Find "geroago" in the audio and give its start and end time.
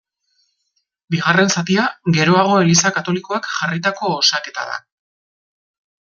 2.17-2.55